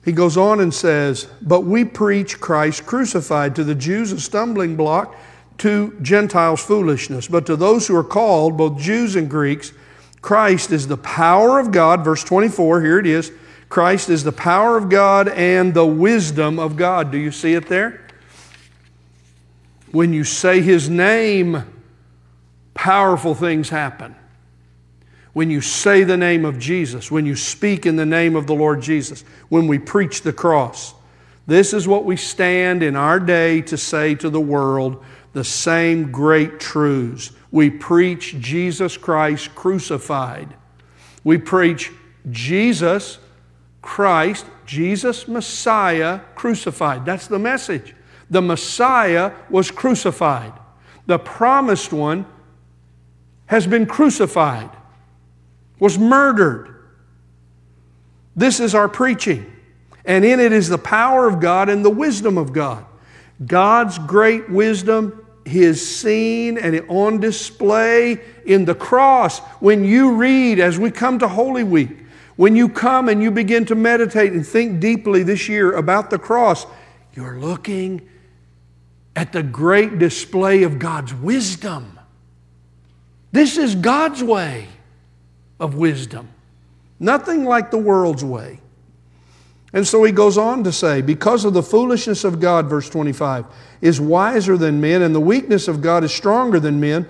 [0.05, 4.75] He goes on and says, But we preach Christ crucified to the Jews a stumbling
[4.75, 5.15] block,
[5.57, 7.27] to Gentiles foolishness.
[7.27, 9.71] But to those who are called, both Jews and Greeks,
[10.25, 12.03] Christ is the power of God.
[12.03, 13.31] Verse 24, here it is.
[13.69, 17.11] Christ is the power of God and the wisdom of God.
[17.11, 18.07] Do you see it there?
[19.91, 21.63] When you say His name,
[22.73, 24.15] powerful things happen.
[25.33, 28.55] When you say the name of Jesus, when you speak in the name of the
[28.55, 30.95] Lord Jesus, when we preach the cross,
[31.45, 36.11] this is what we stand in our day to say to the world the same
[36.11, 37.31] great truths.
[37.55, 40.53] We preach Jesus Christ crucified.
[41.23, 41.89] We preach
[42.29, 43.17] Jesus
[43.81, 47.05] Christ, Jesus Messiah crucified.
[47.05, 47.95] That's the message.
[48.29, 50.51] The Messiah was crucified.
[51.05, 52.25] The promised one
[53.45, 54.71] has been crucified,
[55.79, 56.75] was murdered.
[58.35, 59.49] This is our preaching.
[60.03, 62.85] And in it is the power of God and the wisdom of God.
[63.45, 69.39] God's great wisdom is seen and on display in the cross.
[69.59, 71.97] When you read, as we come to Holy Week,
[72.35, 76.19] when you come and you begin to meditate and think deeply this year about the
[76.19, 76.65] cross,
[77.13, 78.09] you're looking
[79.15, 81.97] at the great display of God's wisdom.
[83.31, 84.67] This is God's way
[85.59, 86.29] of wisdom,
[86.99, 88.59] nothing like the world's way.
[89.71, 93.45] And so he goes on to say, because of the foolishness of God, verse 25,
[93.85, 97.07] is wiser than men, and the weakness of God is stronger than men.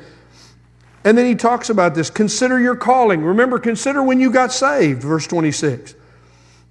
[1.06, 3.24] And then he talks about this consider your calling.
[3.24, 5.96] Remember, consider when you got saved, verse 26.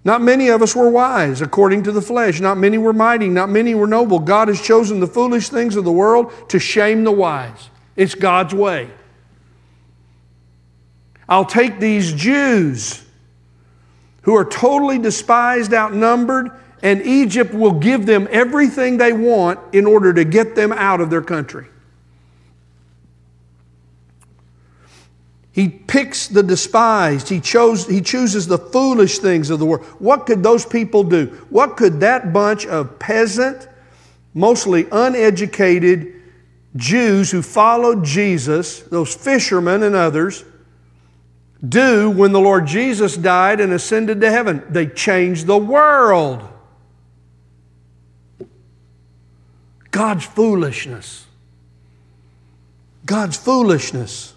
[0.05, 2.39] Not many of us were wise according to the flesh.
[2.39, 3.29] Not many were mighty.
[3.29, 4.19] Not many were noble.
[4.19, 7.71] God has chosen the foolish things of the world to shame the wise.
[7.97, 8.91] It's God's way.
[11.27, 13.03] I'll take these Jews
[14.23, 16.51] who are totally despised, outnumbered,
[16.85, 21.09] and Egypt will give them everything they want in order to get them out of
[21.09, 21.67] their country.
[25.51, 27.31] He picks the despised.
[27.31, 29.85] He, chose, he chooses the foolish things of the world.
[29.99, 31.27] What could those people do?
[31.49, 33.67] What could that bunch of peasant,
[34.35, 36.21] mostly uneducated
[36.77, 40.45] Jews who followed Jesus, those fishermen and others,
[41.67, 44.63] do when the Lord Jesus died and ascended to heaven.
[44.69, 46.51] They changed the world.
[49.95, 51.25] God's foolishness.
[53.07, 54.35] God's foolishness.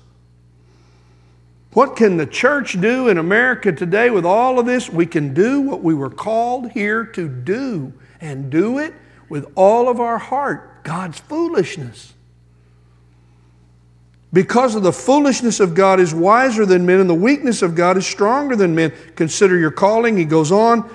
[1.73, 4.87] What can the church do in America today with all of this?
[4.87, 7.91] We can do what we were called here to do
[8.21, 8.93] and do it
[9.29, 10.83] with all of our heart.
[10.83, 12.13] God's foolishness.
[14.31, 17.97] Because of the foolishness of God is wiser than men, and the weakness of God
[17.97, 18.93] is stronger than men.
[19.15, 20.17] Consider your calling.
[20.17, 20.87] He goes on,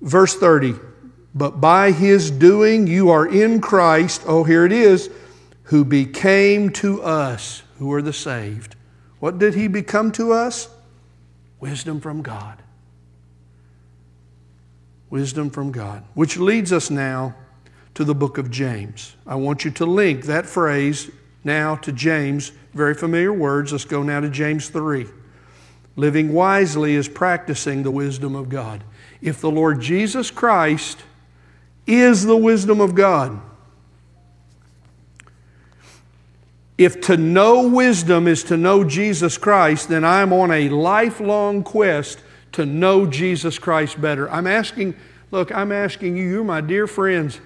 [0.00, 0.74] verse 30.
[1.34, 4.22] But by his doing, you are in Christ.
[4.26, 5.10] Oh, here it is,
[5.64, 8.76] who became to us, who are the saved.
[9.18, 10.68] What did he become to us?
[11.58, 12.62] Wisdom from God.
[15.10, 16.04] Wisdom from God.
[16.14, 17.34] Which leads us now
[17.94, 19.16] to the book of James.
[19.26, 21.10] I want you to link that phrase
[21.42, 23.72] now to James, very familiar words.
[23.72, 25.06] Let's go now to James 3.
[25.96, 28.84] Living wisely is practicing the wisdom of God.
[29.22, 30.98] If the Lord Jesus Christ
[31.86, 33.40] is the wisdom of God,
[36.76, 42.20] If to know wisdom is to know Jesus Christ, then I'm on a lifelong quest
[42.52, 44.28] to know Jesus Christ better.
[44.30, 44.96] I'm asking,
[45.30, 47.40] look, I'm asking you, you're my dear friends.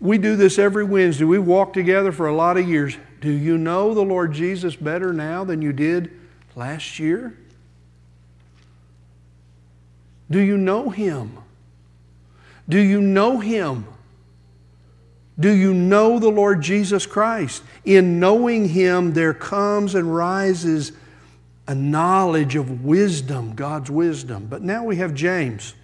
[0.00, 1.24] We do this every Wednesday.
[1.24, 2.96] We walk together for a lot of years.
[3.20, 6.10] Do you know the Lord Jesus better now than you did
[6.56, 7.36] last year?
[10.30, 11.41] Do you know Him?
[12.68, 13.86] Do you know Him?
[15.38, 17.62] Do you know the Lord Jesus Christ?
[17.84, 20.92] In knowing Him, there comes and rises
[21.66, 24.46] a knowledge of wisdom, God's wisdom.
[24.48, 25.74] But now we have James.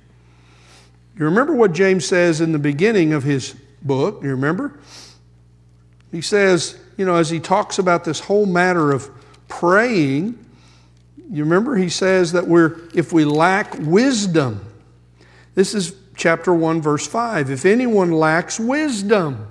[1.16, 4.22] You remember what James says in the beginning of his book?
[4.22, 4.78] You remember?
[6.12, 9.10] He says, you know, as he talks about this whole matter of
[9.48, 10.38] praying,
[11.30, 14.64] you remember he says that we're, if we lack wisdom,
[15.54, 17.50] this is chapter 1, verse 5.
[17.50, 19.46] If anyone lacks wisdom,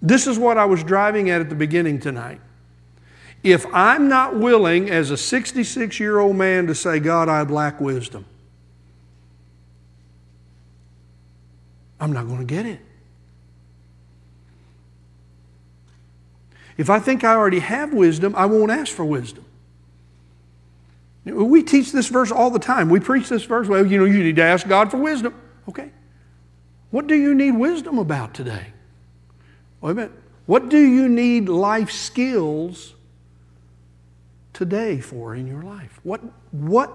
[0.00, 2.40] this is what I was driving at at the beginning tonight.
[3.42, 7.80] If I'm not willing, as a 66 year old man, to say, God, I lack
[7.80, 8.24] wisdom,
[12.00, 12.80] I'm not going to get it.
[16.78, 19.44] If I think I already have wisdom, I won't ask for wisdom.
[21.24, 22.88] We teach this verse all the time.
[22.88, 23.68] We preach this verse.
[23.68, 25.34] Well, you know, you need to ask God for wisdom.
[25.68, 25.90] Okay.
[26.90, 28.66] What do you need wisdom about today?
[29.80, 30.12] Wait a minute.
[30.46, 32.94] What do you need life skills
[34.52, 36.00] today for in your life?
[36.02, 36.20] What,
[36.50, 36.92] what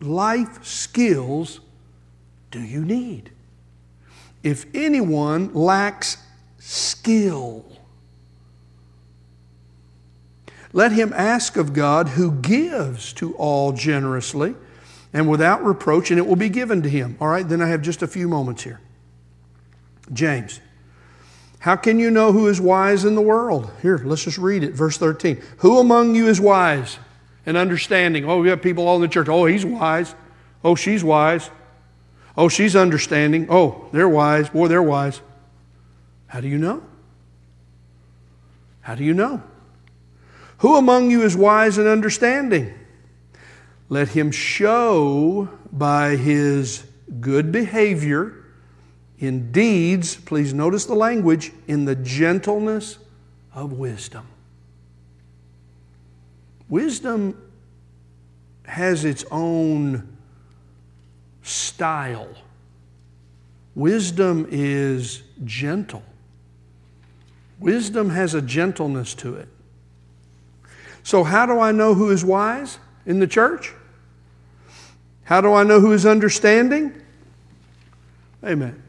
[0.00, 1.60] life skills
[2.50, 3.30] do you need?
[4.44, 6.18] If anyone lacks
[6.58, 7.64] skill,
[10.74, 14.56] let him ask of God who gives to all generously
[15.12, 17.16] and without reproach, and it will be given to him.
[17.20, 18.80] All right, then I have just a few moments here.
[20.12, 20.60] James.
[21.60, 23.70] How can you know who is wise in the world?
[23.82, 24.72] Here, let's just read it.
[24.72, 25.40] Verse 13.
[25.58, 26.98] Who among you is wise
[27.46, 28.28] and understanding?
[28.28, 29.28] Oh, we have people all in the church.
[29.28, 30.14] Oh, he's wise.
[30.64, 31.50] Oh, she's wise.
[32.36, 33.46] Oh, she's understanding.
[33.48, 34.50] Oh, they're wise.
[34.50, 35.20] Boy, they're wise.
[36.26, 36.82] How do you know?
[38.80, 39.40] How do you know?
[40.64, 42.72] Who among you is wise and understanding?
[43.90, 46.84] Let him show by his
[47.20, 48.46] good behavior
[49.18, 52.96] in deeds, please notice the language, in the gentleness
[53.52, 54.26] of wisdom.
[56.70, 57.38] Wisdom
[58.64, 60.16] has its own
[61.42, 62.34] style.
[63.74, 66.02] Wisdom is gentle.
[67.58, 69.48] Wisdom has a gentleness to it.
[71.04, 73.72] So, how do I know who is wise in the church?
[75.24, 76.94] How do I know who is understanding?
[78.42, 78.82] Amen.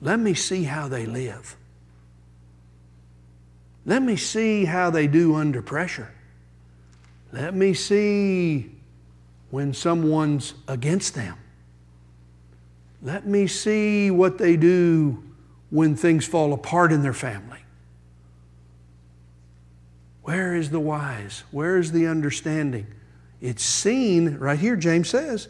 [0.00, 1.56] Let me see how they live.
[3.84, 6.10] Let me see how they do under pressure.
[7.32, 8.70] Let me see
[9.50, 11.36] when someone's against them.
[13.02, 15.22] Let me see what they do
[15.68, 17.61] when things fall apart in their family.
[20.22, 21.42] Where is the wise?
[21.50, 22.86] Where is the understanding?
[23.40, 25.48] It's seen, right here, James says,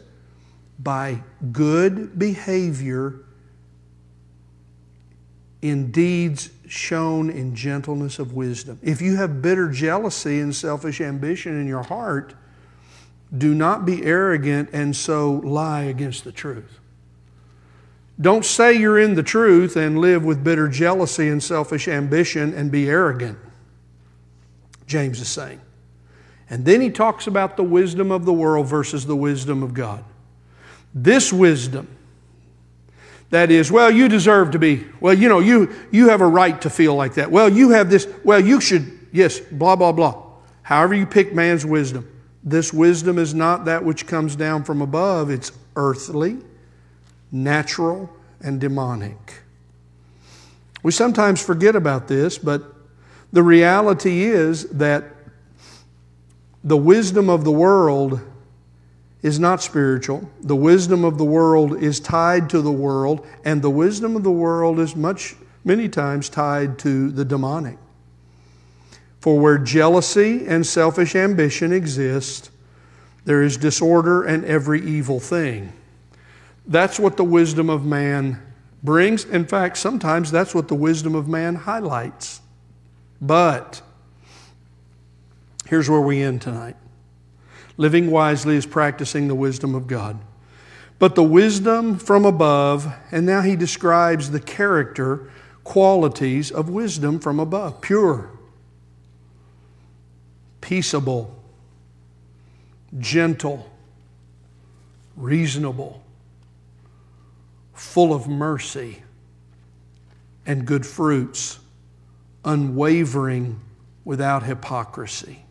[0.79, 1.21] by
[1.51, 3.19] good behavior
[5.61, 8.79] in deeds shown in gentleness of wisdom.
[8.81, 12.33] If you have bitter jealousy and selfish ambition in your heart,
[13.35, 16.79] do not be arrogant and so lie against the truth.
[18.19, 22.71] Don't say you're in the truth and live with bitter jealousy and selfish ambition and
[22.71, 23.37] be arrogant.
[24.93, 25.59] James is saying.
[26.51, 30.03] And then he talks about the wisdom of the world versus the wisdom of God.
[30.93, 31.87] This wisdom,
[33.31, 36.61] that is, well, you deserve to be, well, you know, you, you have a right
[36.61, 37.31] to feel like that.
[37.31, 40.21] Well, you have this, well, you should, yes, blah, blah, blah.
[40.61, 42.07] However, you pick man's wisdom.
[42.43, 46.37] This wisdom is not that which comes down from above, it's earthly,
[47.31, 49.41] natural, and demonic.
[50.83, 52.72] We sometimes forget about this, but
[53.33, 55.03] the reality is that
[56.63, 58.21] the wisdom of the world
[59.23, 60.29] is not spiritual.
[60.41, 64.31] The wisdom of the world is tied to the world, and the wisdom of the
[64.31, 67.79] world is much, many times tied to the demonic.
[69.19, 72.51] For where jealousy and selfish ambition exist,
[73.25, 75.73] there is disorder and every evil thing.
[76.67, 78.39] That's what the wisdom of man
[78.83, 79.25] brings.
[79.25, 82.41] In fact, sometimes that's what the wisdom of man highlights.
[83.23, 83.81] But
[85.65, 86.75] here's where we end tonight.
[87.77, 90.19] Living wisely is practicing the wisdom of God.
[90.99, 95.31] But the wisdom from above, and now he describes the character
[95.63, 97.79] qualities of wisdom from above.
[97.79, 98.29] Pure,
[100.59, 101.33] peaceable,
[102.99, 103.71] gentle,
[105.15, 106.03] reasonable,
[107.73, 109.01] full of mercy
[110.45, 111.59] and good fruits,
[112.45, 113.59] unwavering
[114.05, 115.45] without hypocrisy.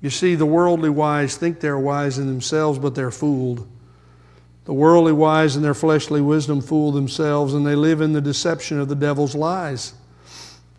[0.00, 3.66] You see, the worldly wise think they're wise in themselves, but they're fooled.
[4.66, 8.78] The worldly wise and their fleshly wisdom fool themselves, and they live in the deception
[8.78, 9.94] of the devil's lies.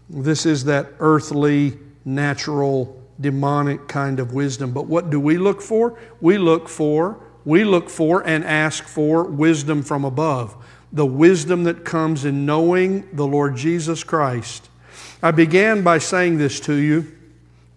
[0.09, 4.71] This is that earthly, natural, demonic kind of wisdom.
[4.71, 5.97] But what do we look for?
[6.21, 10.55] We look for, we look for and ask for wisdom from above.
[10.91, 14.69] The wisdom that comes in knowing the Lord Jesus Christ.
[15.21, 17.11] I began by saying this to you.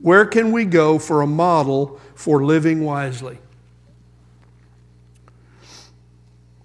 [0.00, 3.38] Where can we go for a model for living wisely?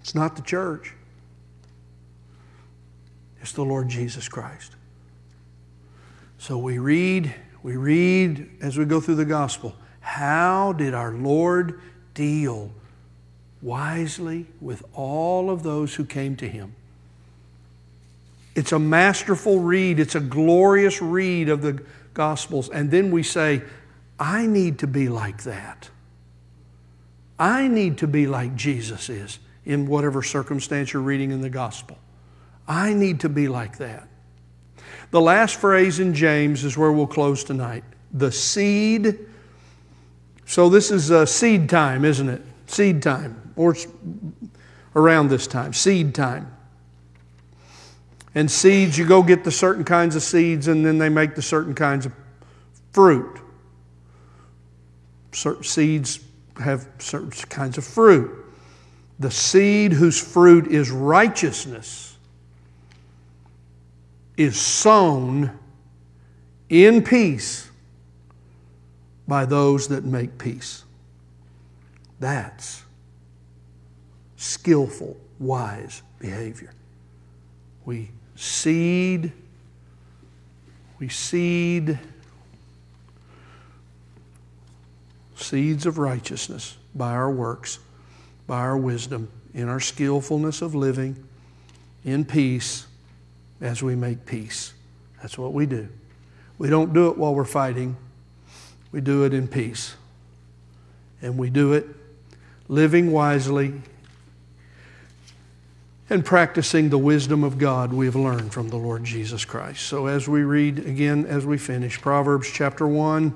[0.02, 0.94] It's not the church,
[3.42, 4.76] it's the Lord Jesus Christ.
[6.38, 9.76] So we read, we read as we go through the gospel.
[10.02, 11.80] How did our Lord
[12.14, 12.72] deal
[13.62, 16.76] wisely with all of those who came to him?
[18.56, 21.84] It's a masterful read, it's a glorious read of the
[22.14, 22.70] Gospels.
[22.70, 23.64] And then we say,
[24.20, 25.90] I need to be like that.
[27.40, 31.98] I need to be like Jesus is in whatever circumstance you're reading in the gospel.
[32.68, 34.08] I need to be like that.
[35.12, 37.84] The last phrase in James is where we'll close tonight.
[38.14, 39.20] The seed.
[40.46, 42.42] So this is a seed time, isn't it?
[42.68, 43.76] Seed time, or
[44.96, 46.53] around this time, seed time.
[48.36, 51.42] And seeds, you go get the certain kinds of seeds, and then they make the
[51.42, 52.14] certain kinds of
[52.92, 53.40] fruit.
[55.32, 56.20] Certain seeds
[56.62, 58.44] have certain kinds of fruit
[59.20, 62.18] the seed whose fruit is righteousness
[64.36, 65.58] is sown
[66.70, 67.70] in peace
[69.28, 70.84] by those that make peace.
[72.20, 72.84] That's
[74.36, 76.74] skillful, wise behavior.
[77.86, 78.10] We
[78.44, 79.32] seed,
[81.00, 82.00] we seed
[85.36, 87.80] seeds of righteousness by our works
[88.48, 91.16] by our wisdom, in our skillfulness of living,
[92.04, 92.86] in peace,
[93.62, 94.74] as we make peace.
[95.22, 95.88] That's what we do.
[96.58, 97.96] We don't do it while we're fighting,
[98.92, 99.96] we do it in peace.
[101.22, 101.88] And we do it
[102.68, 103.82] living wisely
[106.10, 109.84] and practicing the wisdom of God we have learned from the Lord Jesus Christ.
[109.84, 113.34] So, as we read again, as we finish, Proverbs chapter 1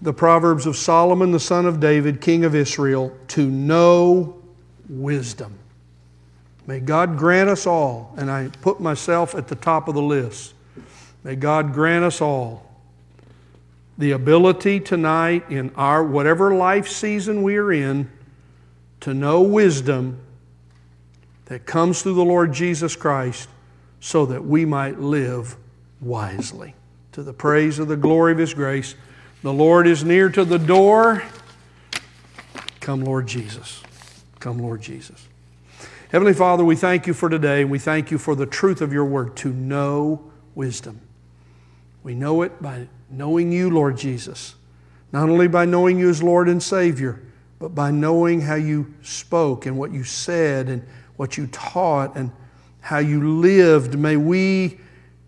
[0.00, 4.40] the Proverbs of Solomon, the son of David, king of Israel, to know
[4.88, 5.58] wisdom.
[6.66, 10.54] May God grant us all, and I put myself at the top of the list.
[11.24, 12.64] May God grant us all
[13.96, 18.08] the ability tonight in our whatever life season we are in
[19.00, 20.20] to know wisdom
[21.48, 23.48] that comes through the Lord Jesus Christ
[24.00, 25.56] so that we might live
[26.00, 26.74] wisely.
[27.12, 28.94] To the praise of the glory of His grace.
[29.42, 31.22] The Lord is near to the door.
[32.80, 33.82] Come, Lord Jesus.
[34.40, 35.26] Come, Lord Jesus.
[36.10, 37.62] Heavenly Father, we thank you for today.
[37.62, 41.00] And we thank you for the truth of your word to know wisdom.
[42.02, 44.54] We know it by knowing you, Lord Jesus.
[45.12, 47.22] Not only by knowing you as Lord and Savior,
[47.58, 50.86] but by knowing how you spoke and what you said and
[51.18, 52.32] what you taught and
[52.80, 53.98] how you lived.
[53.98, 54.78] May we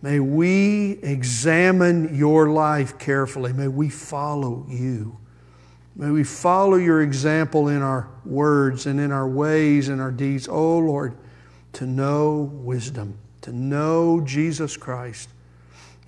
[0.02, 3.52] May we examine your life carefully.
[3.52, 5.18] May we follow you.
[5.94, 10.48] May we follow your example in our words and in our ways and our deeds.
[10.48, 11.18] Oh Lord,
[11.74, 15.28] to know wisdom, to know Jesus Christ,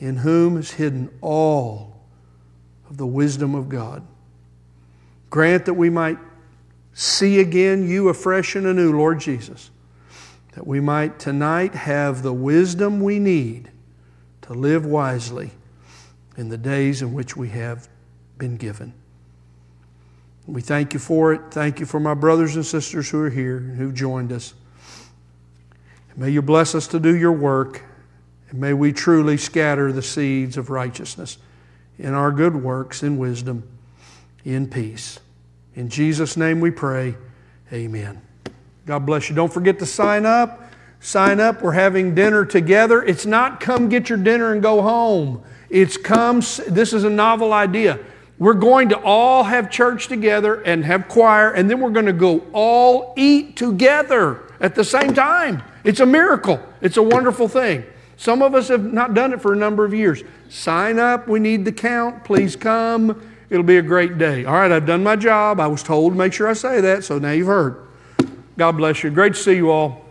[0.00, 2.00] in whom is hidden all
[2.88, 4.02] of the wisdom of God.
[5.28, 6.18] Grant that we might
[6.94, 9.70] see again you afresh and anew, Lord Jesus,
[10.52, 13.70] that we might tonight have the wisdom we need
[14.42, 15.50] to live wisely
[16.36, 17.88] in the days in which we have
[18.38, 18.92] been given.
[20.46, 21.40] We thank you for it.
[21.50, 24.54] Thank you for my brothers and sisters who are here and who joined us.
[26.16, 27.82] may you bless us to do your work,
[28.50, 31.38] and may we truly scatter the seeds of righteousness
[31.98, 33.68] in our good works, in wisdom,
[34.44, 35.20] in peace.
[35.74, 37.16] In Jesus' name we pray.
[37.72, 38.20] Amen.
[38.86, 39.36] God bless you.
[39.36, 40.62] Don't forget to sign up.
[41.00, 41.62] Sign up.
[41.62, 43.02] We're having dinner together.
[43.02, 45.42] It's not come get your dinner and go home.
[45.68, 47.98] It's come, this is a novel idea.
[48.38, 52.12] We're going to all have church together and have choir, and then we're going to
[52.12, 55.62] go all eat together at the same time.
[55.84, 56.60] It's a miracle.
[56.80, 57.84] It's a wonderful thing.
[58.16, 60.22] Some of us have not done it for a number of years.
[60.48, 61.28] Sign up.
[61.28, 62.24] We need the count.
[62.24, 63.30] Please come.
[63.48, 64.44] It'll be a great day.
[64.44, 65.60] All right, I've done my job.
[65.60, 67.86] I was told to make sure I say that, so now you've heard.
[68.56, 69.10] God bless you.
[69.10, 70.04] Great to see you all.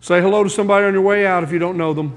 [0.00, 2.16] Say hello to somebody on your way out if you don't know them.